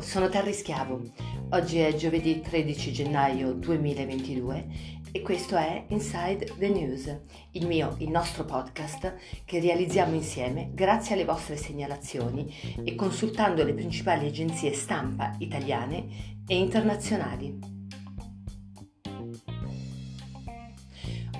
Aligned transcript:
Sono 0.00 0.28
Terry 0.28 0.52
Schiavo. 0.54 1.02
Oggi 1.50 1.78
è 1.78 1.94
giovedì 1.94 2.40
13 2.40 2.92
gennaio 2.92 3.52
2022 3.52 4.66
e 5.12 5.20
questo 5.20 5.56
è 5.56 5.84
Inside 5.88 6.54
the 6.58 6.68
News, 6.68 7.20
il 7.52 7.66
mio, 7.66 7.94
il 7.98 8.08
nostro 8.08 8.44
podcast 8.44 9.14
che 9.44 9.60
realizziamo 9.60 10.14
insieme 10.14 10.70
grazie 10.72 11.14
alle 11.14 11.24
vostre 11.24 11.56
segnalazioni 11.56 12.52
e 12.82 12.94
consultando 12.94 13.62
le 13.62 13.74
principali 13.74 14.26
agenzie 14.26 14.72
stampa 14.72 15.34
italiane 15.38 16.06
e 16.46 16.56
internazionali. 16.56 17.58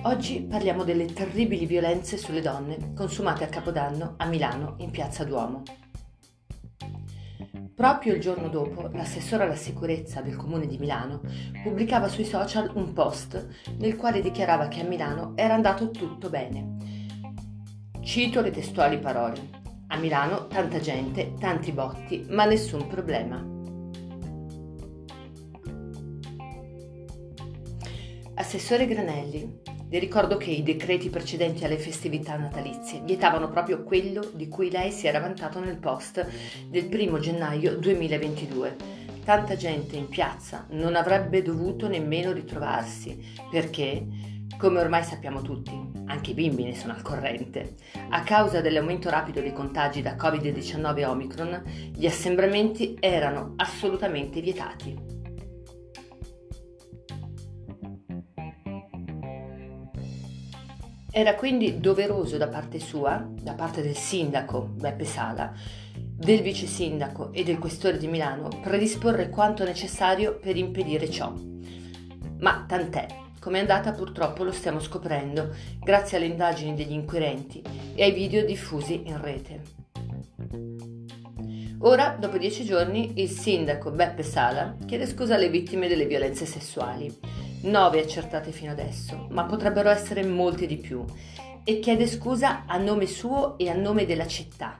Oggi 0.03 0.41
parliamo 0.41 0.83
delle 0.83 1.05
terribili 1.05 1.65
violenze 1.65 2.17
sulle 2.17 2.41
donne 2.41 2.93
consumate 2.95 3.43
a 3.43 3.47
Capodanno 3.47 4.15
a 4.17 4.25
Milano 4.25 4.75
in 4.77 4.91
Piazza 4.91 5.23
Duomo. 5.23 5.63
Proprio 7.81 8.13
il 8.13 8.21
giorno 8.21 8.47
dopo, 8.47 8.91
l'assessore 8.93 9.45
alla 9.45 9.55
sicurezza 9.55 10.21
del 10.21 10.35
comune 10.35 10.67
di 10.67 10.77
Milano 10.77 11.21
pubblicava 11.63 12.07
sui 12.09 12.25
social 12.25 12.69
un 12.75 12.93
post 12.93 13.47
nel 13.79 13.95
quale 13.95 14.21
dichiarava 14.21 14.67
che 14.67 14.81
a 14.81 14.83
Milano 14.83 15.31
era 15.33 15.55
andato 15.55 15.89
tutto 15.89 16.29
bene. 16.29 16.77
Cito 18.03 18.41
le 18.41 18.51
testuali 18.51 18.99
parole. 18.99 19.49
A 19.87 19.97
Milano 19.97 20.45
tanta 20.45 20.79
gente, 20.79 21.33
tanti 21.39 21.71
botti, 21.71 22.23
ma 22.29 22.45
nessun 22.45 22.85
problema. 22.85 23.43
Assessore 28.35 28.85
Granelli, 28.85 29.59
le 29.91 29.99
ricordo 29.99 30.37
che 30.37 30.51
i 30.51 30.63
decreti 30.63 31.09
precedenti 31.09 31.65
alle 31.65 31.77
festività 31.77 32.37
natalizie 32.37 33.01
vietavano 33.03 33.49
proprio 33.49 33.83
quello 33.83 34.25
di 34.33 34.47
cui 34.47 34.71
lei 34.71 34.89
si 34.89 35.05
era 35.05 35.19
vantato 35.19 35.59
nel 35.59 35.75
post 35.75 36.25
del 36.69 36.87
1 36.89 37.19
gennaio 37.19 37.75
2022. 37.75 38.75
Tanta 39.25 39.57
gente 39.57 39.97
in 39.97 40.07
piazza 40.07 40.65
non 40.69 40.95
avrebbe 40.95 41.41
dovuto 41.41 41.89
nemmeno 41.89 42.31
ritrovarsi, 42.31 43.21
perché, 43.51 44.07
come 44.57 44.79
ormai 44.79 45.03
sappiamo 45.03 45.41
tutti, 45.41 45.77
anche 46.05 46.31
i 46.31 46.35
bimbi 46.35 46.63
ne 46.63 46.75
sono 46.75 46.93
al 46.93 47.01
corrente, 47.01 47.75
a 48.11 48.23
causa 48.23 48.61
dell'aumento 48.61 49.09
rapido 49.09 49.41
dei 49.41 49.51
contagi 49.51 50.01
da 50.01 50.15
Covid-19 50.15 51.05
Omicron, 51.05 51.63
gli 51.93 52.05
assembramenti 52.05 52.95
erano 52.97 53.55
assolutamente 53.57 54.39
vietati. 54.39 55.10
Era 61.13 61.35
quindi 61.35 61.81
doveroso 61.81 62.37
da 62.37 62.47
parte 62.47 62.79
sua, 62.79 63.27
da 63.29 63.51
parte 63.51 63.81
del 63.81 63.97
sindaco 63.97 64.61
Beppe 64.61 65.03
Sala, 65.03 65.51
del 65.93 66.41
vice 66.41 66.67
sindaco 66.67 67.33
e 67.33 67.43
del 67.43 67.59
questore 67.59 67.97
di 67.97 68.07
Milano 68.07 68.47
predisporre 68.61 69.29
quanto 69.29 69.65
necessario 69.65 70.39
per 70.39 70.55
impedire 70.55 71.09
ciò. 71.09 71.33
Ma 72.39 72.63
tant'è, 72.65 73.07
come 73.41 73.57
è 73.57 73.59
andata 73.59 73.91
purtroppo 73.91 74.45
lo 74.45 74.53
stiamo 74.53 74.79
scoprendo 74.79 75.53
grazie 75.83 76.15
alle 76.15 76.27
indagini 76.27 76.75
degli 76.75 76.93
inquirenti 76.93 77.61
e 77.93 78.03
ai 78.03 78.13
video 78.13 78.45
diffusi 78.45 79.01
in 79.07 79.21
rete. 79.21 79.61
Ora, 81.79 82.15
dopo 82.17 82.37
dieci 82.37 82.63
giorni, 82.63 83.19
il 83.19 83.29
sindaco 83.29 83.91
Beppe 83.91 84.23
Sala 84.23 84.77
chiede 84.85 85.05
scusa 85.05 85.35
alle 85.35 85.49
vittime 85.49 85.89
delle 85.89 86.05
violenze 86.05 86.45
sessuali 86.45 87.13
9 87.61 87.99
accertate 87.99 88.51
fino 88.51 88.71
adesso, 88.71 89.27
ma 89.29 89.45
potrebbero 89.45 89.89
essere 89.89 90.25
molti 90.25 90.65
di 90.65 90.77
più, 90.77 91.05
e 91.63 91.79
chiede 91.79 92.07
scusa 92.07 92.65
a 92.65 92.77
nome 92.77 93.05
suo 93.05 93.57
e 93.57 93.69
a 93.69 93.75
nome 93.75 94.05
della 94.05 94.27
città. 94.27 94.77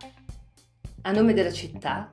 A 1.04 1.12
nome 1.12 1.34
della 1.34 1.52
città? 1.52 2.12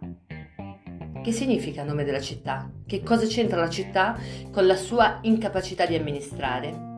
Che 1.22 1.32
significa 1.32 1.82
a 1.82 1.84
nome 1.84 2.04
della 2.04 2.20
città? 2.20 2.70
Che 2.86 3.02
cosa 3.02 3.26
c'entra 3.26 3.60
la 3.60 3.70
città 3.70 4.18
con 4.50 4.66
la 4.66 4.76
sua 4.76 5.18
incapacità 5.22 5.86
di 5.86 5.94
amministrare? 5.94 6.96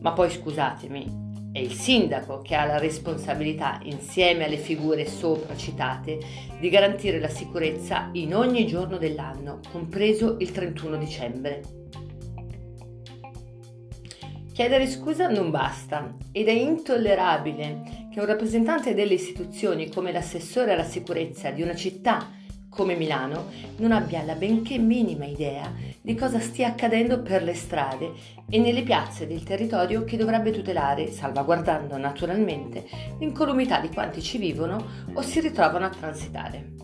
Ma 0.00 0.12
poi 0.12 0.30
scusatemi, 0.30 1.50
è 1.52 1.58
il 1.58 1.72
sindaco 1.72 2.40
che 2.40 2.54
ha 2.54 2.64
la 2.64 2.78
responsabilità, 2.78 3.78
insieme 3.82 4.46
alle 4.46 4.56
figure 4.56 5.06
sopra 5.06 5.56
citate, 5.56 6.18
di 6.58 6.68
garantire 6.70 7.20
la 7.20 7.28
sicurezza 7.28 8.08
in 8.12 8.34
ogni 8.34 8.66
giorno 8.66 8.96
dell'anno, 8.96 9.60
compreso 9.70 10.36
il 10.38 10.50
31 10.50 10.96
dicembre. 10.96 11.81
Chiedere 14.52 14.86
scusa 14.86 15.28
non 15.28 15.50
basta 15.50 16.14
ed 16.30 16.46
è 16.46 16.52
intollerabile 16.52 18.08
che 18.12 18.20
un 18.20 18.26
rappresentante 18.26 18.92
delle 18.92 19.14
istituzioni 19.14 19.88
come 19.88 20.12
l'assessore 20.12 20.74
alla 20.74 20.84
sicurezza 20.84 21.50
di 21.50 21.62
una 21.62 21.74
città 21.74 22.28
come 22.68 22.94
Milano 22.94 23.46
non 23.76 23.92
abbia 23.92 24.22
la 24.22 24.34
benché 24.34 24.76
minima 24.76 25.24
idea 25.24 25.72
di 26.02 26.14
cosa 26.14 26.38
stia 26.38 26.68
accadendo 26.68 27.22
per 27.22 27.42
le 27.42 27.54
strade 27.54 28.12
e 28.48 28.58
nelle 28.58 28.82
piazze 28.82 29.26
del 29.26 29.42
territorio 29.42 30.04
che 30.04 30.18
dovrebbe 30.18 30.50
tutelare, 30.50 31.10
salvaguardando 31.10 31.96
naturalmente 31.96 32.84
l'incolumità 33.20 33.80
di 33.80 33.88
quanti 33.88 34.20
ci 34.20 34.36
vivono 34.36 34.84
o 35.14 35.22
si 35.22 35.40
ritrovano 35.40 35.86
a 35.86 35.90
transitare. 35.90 36.81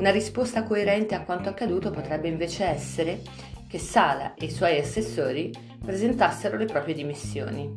Una 0.00 0.10
risposta 0.10 0.62
coerente 0.62 1.14
a 1.14 1.24
quanto 1.24 1.50
accaduto 1.50 1.90
potrebbe 1.90 2.26
invece 2.26 2.64
essere 2.64 3.20
che 3.68 3.78
Sala 3.78 4.32
e 4.32 4.46
i 4.46 4.50
suoi 4.50 4.78
assessori 4.78 5.52
presentassero 5.78 6.56
le 6.56 6.64
proprie 6.64 6.94
dimissioni, 6.94 7.76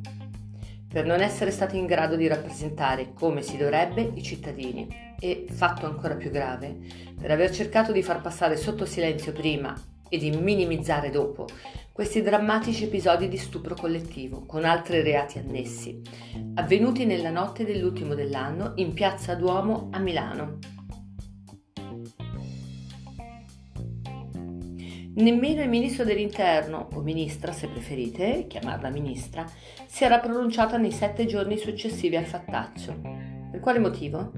per 0.87 1.05
non 1.05 1.19
essere 1.19 1.51
stati 1.51 1.77
in 1.77 1.85
grado 1.85 2.15
di 2.15 2.25
rappresentare 2.27 3.11
come 3.13 3.41
si 3.41 3.57
dovrebbe 3.57 4.09
i 4.15 4.23
cittadini 4.23 4.87
e, 5.19 5.47
fatto 5.49 5.85
ancora 5.85 6.15
più 6.15 6.31
grave, 6.31 6.77
per 7.19 7.29
aver 7.29 7.51
cercato 7.51 7.91
di 7.91 8.01
far 8.01 8.21
passare 8.21 8.55
sotto 8.55 8.85
silenzio 8.85 9.33
prima 9.33 9.75
e 10.07 10.17
di 10.17 10.31
minimizzare 10.31 11.09
dopo 11.09 11.45
questi 11.91 12.21
drammatici 12.21 12.85
episodi 12.85 13.27
di 13.27 13.37
stupro 13.37 13.75
collettivo 13.75 14.45
con 14.45 14.63
altri 14.63 15.01
reati 15.01 15.39
annessi, 15.39 15.99
avvenuti 16.53 17.05
nella 17.05 17.31
notte 17.31 17.65
dell'ultimo 17.65 18.15
dell'anno 18.15 18.71
in 18.75 18.93
piazza 18.93 19.35
Duomo 19.35 19.89
a 19.91 19.99
Milano. 19.99 20.82
Nemmeno 25.15 25.61
il 25.61 25.69
ministro 25.69 26.03
dell'interno, 26.03 26.89
o 26.91 27.01
ministra 27.01 27.51
se 27.51 27.67
preferite, 27.67 28.47
chiamarla 28.47 28.89
ministra, 28.89 29.45
si 29.85 30.03
era 30.03 30.17
pronunciata 30.17 30.77
nei 30.77 30.91
sette 30.91 31.27
giorni 31.27 31.57
successivi 31.57 32.15
al 32.15 32.25
fattaccio. 32.25 32.99
Per 33.51 33.59
quale 33.59 33.77
motivo? 33.77 34.31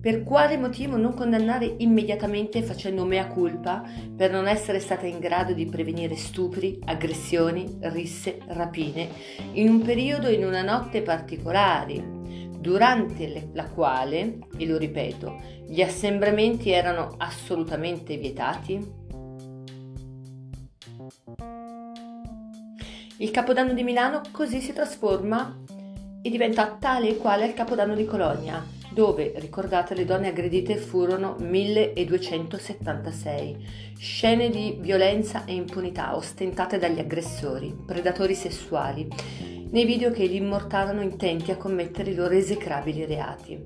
Per 0.00 0.22
quale 0.22 0.56
motivo 0.56 0.96
non 0.96 1.12
condannare 1.12 1.74
immediatamente 1.78 2.62
facendo 2.62 3.04
mea 3.04 3.26
culpa 3.26 3.82
per 4.16 4.30
non 4.30 4.46
essere 4.46 4.78
stata 4.78 5.06
in 5.06 5.18
grado 5.18 5.54
di 5.54 5.66
prevenire 5.66 6.14
stupri, 6.14 6.78
aggressioni, 6.84 7.78
risse, 7.80 8.38
rapine 8.46 9.08
in 9.54 9.68
un 9.68 9.82
periodo 9.82 10.28
e 10.28 10.34
in 10.34 10.44
una 10.44 10.62
notte 10.62 11.02
particolari, 11.02 12.00
durante 12.60 13.50
la 13.54 13.68
quale, 13.68 14.38
e 14.56 14.66
lo 14.66 14.78
ripeto, 14.78 15.36
gli 15.66 15.82
assembramenti 15.82 16.70
erano 16.70 17.14
assolutamente 17.18 18.16
vietati? 18.16 18.99
Il 23.18 23.30
Capodanno 23.30 23.74
di 23.74 23.82
Milano 23.82 24.22
così 24.30 24.60
si 24.60 24.72
trasforma 24.72 25.54
e 26.22 26.30
diventa 26.30 26.76
tale 26.78 27.10
e 27.10 27.16
quale 27.16 27.46
il 27.46 27.54
Capodanno 27.54 27.94
di 27.94 28.04
Cologna, 28.04 28.64
dove, 28.92 29.32
ricordate, 29.36 29.94
le 29.94 30.04
donne 30.04 30.28
aggredite 30.28 30.76
furono 30.76 31.36
1276. 31.38 33.56
Scene 33.98 34.50
di 34.50 34.76
violenza 34.80 35.44
e 35.44 35.54
impunità 35.54 36.16
ostentate 36.16 36.78
dagli 36.78 36.98
aggressori, 36.98 37.74
predatori 37.86 38.34
sessuali, 38.34 39.08
nei 39.70 39.84
video 39.84 40.10
che 40.10 40.24
li 40.24 40.36
immortalano 40.36 41.00
intenti 41.00 41.50
a 41.50 41.56
commettere 41.56 42.10
i 42.10 42.14
loro 42.14 42.34
esecrabili 42.34 43.04
reati. 43.04 43.62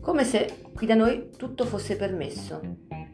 Come 0.00 0.24
se 0.24 0.62
qui 0.72 0.86
da 0.86 0.94
noi 0.94 1.30
tutto 1.36 1.66
fosse 1.66 1.96
permesso, 1.96 2.60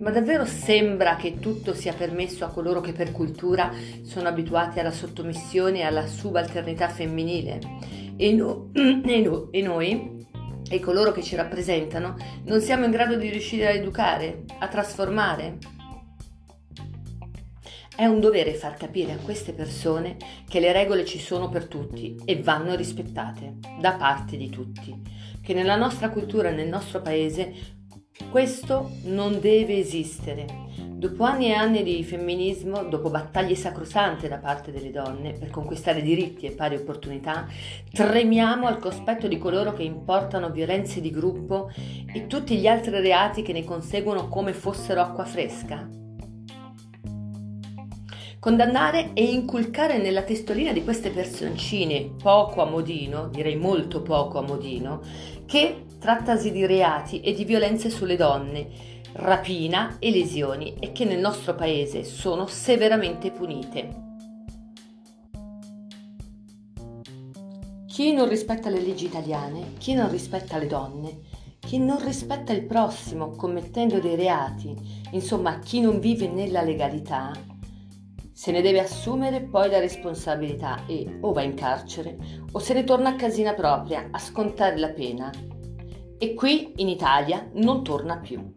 ma 0.02 0.10
davvero 0.10 0.44
sembra 0.44 1.14
che 1.14 1.38
tutto 1.38 1.74
sia 1.74 1.92
permesso 1.92 2.44
a 2.44 2.48
coloro 2.48 2.80
che 2.80 2.92
per 2.92 3.12
cultura 3.12 3.72
sono 4.02 4.28
abituati 4.28 4.80
alla 4.80 4.90
sottomissione 4.90 5.78
e 5.78 5.82
alla 5.82 6.08
subalternità 6.08 6.88
femminile? 6.88 7.60
E, 8.16 8.32
no, 8.32 8.70
e, 8.74 9.20
no, 9.20 9.48
e 9.52 9.62
noi, 9.62 10.26
e 10.68 10.80
coloro 10.80 11.12
che 11.12 11.22
ci 11.22 11.36
rappresentano, 11.36 12.16
non 12.44 12.60
siamo 12.60 12.84
in 12.84 12.90
grado 12.90 13.14
di 13.14 13.30
riuscire 13.30 13.68
a 13.68 13.70
educare, 13.70 14.42
a 14.58 14.66
trasformare? 14.66 15.58
È 17.94 18.04
un 18.04 18.18
dovere 18.18 18.54
far 18.54 18.74
capire 18.74 19.12
a 19.12 19.18
queste 19.18 19.52
persone 19.52 20.16
che 20.48 20.58
le 20.58 20.72
regole 20.72 21.04
ci 21.04 21.20
sono 21.20 21.48
per 21.48 21.66
tutti 21.66 22.16
e 22.24 22.42
vanno 22.42 22.74
rispettate 22.74 23.58
da 23.78 23.92
parte 23.92 24.36
di 24.36 24.50
tutti, 24.50 25.00
che 25.40 25.54
nella 25.54 25.76
nostra 25.76 26.10
cultura 26.10 26.48
e 26.48 26.54
nel 26.54 26.68
nostro 26.68 27.00
paese 27.00 27.80
Questo 28.30 28.90
non 29.04 29.40
deve 29.40 29.78
esistere. 29.78 30.46
Dopo 31.02 31.24
anni 31.24 31.46
e 31.46 31.52
anni 31.52 31.82
di 31.82 32.04
femminismo, 32.04 32.84
dopo 32.84 33.10
battaglie 33.10 33.56
sacrosante 33.56 34.28
da 34.28 34.38
parte 34.38 34.70
delle 34.70 34.90
donne 34.90 35.32
per 35.32 35.50
conquistare 35.50 36.00
diritti 36.00 36.46
e 36.46 36.52
pari 36.52 36.76
opportunità, 36.76 37.46
tremiamo 37.90 38.66
al 38.66 38.78
cospetto 38.78 39.26
di 39.26 39.38
coloro 39.38 39.72
che 39.72 39.82
importano 39.82 40.50
violenze 40.50 41.00
di 41.00 41.10
gruppo 41.10 41.70
e 42.12 42.26
tutti 42.28 42.56
gli 42.56 42.66
altri 42.66 43.00
reati 43.00 43.42
che 43.42 43.52
ne 43.52 43.64
conseguono 43.64 44.28
come 44.28 44.52
fossero 44.52 45.00
acqua 45.00 45.24
fresca. 45.24 45.88
Condannare 48.38 49.10
e 49.14 49.24
inculcare 49.24 49.98
nella 49.98 50.22
testolina 50.22 50.72
di 50.72 50.84
queste 50.84 51.10
personcine 51.10 52.10
poco 52.20 52.60
a 52.60 52.64
modino, 52.64 53.28
direi 53.28 53.56
molto 53.56 54.02
poco 54.02 54.38
a 54.38 54.42
modino, 54.42 55.00
che 55.46 55.84
trattasi 56.02 56.50
di 56.50 56.66
reati 56.66 57.20
e 57.20 57.32
di 57.32 57.44
violenze 57.44 57.88
sulle 57.88 58.16
donne, 58.16 58.66
rapina 59.12 59.98
e 60.00 60.10
lesioni 60.10 60.74
e 60.80 60.90
che 60.90 61.04
nel 61.04 61.20
nostro 61.20 61.54
paese 61.54 62.02
sono 62.02 62.48
severamente 62.48 63.30
punite. 63.30 64.00
Chi 67.86 68.12
non 68.12 68.28
rispetta 68.28 68.68
le 68.68 68.80
leggi 68.80 69.04
italiane, 69.04 69.74
chi 69.78 69.94
non 69.94 70.10
rispetta 70.10 70.58
le 70.58 70.66
donne, 70.66 71.20
chi 71.60 71.78
non 71.78 72.04
rispetta 72.04 72.52
il 72.52 72.64
prossimo 72.64 73.30
commettendo 73.30 74.00
dei 74.00 74.16
reati, 74.16 74.74
insomma 75.12 75.60
chi 75.60 75.80
non 75.80 76.00
vive 76.00 76.26
nella 76.26 76.62
legalità, 76.62 77.30
se 78.32 78.50
ne 78.50 78.60
deve 78.60 78.80
assumere 78.80 79.42
poi 79.42 79.70
la 79.70 79.78
responsabilità 79.78 80.84
e 80.86 81.18
o 81.20 81.32
va 81.32 81.42
in 81.42 81.54
carcere 81.54 82.16
o 82.50 82.58
se 82.58 82.74
ne 82.74 82.82
torna 82.82 83.10
a 83.10 83.14
casina 83.14 83.54
propria 83.54 84.08
a 84.10 84.18
scontare 84.18 84.76
la 84.78 84.88
pena. 84.88 85.51
E 86.22 86.34
qui 86.34 86.74
in 86.76 86.88
Italia 86.88 87.50
non 87.54 87.82
torna 87.82 88.18
più. 88.18 88.56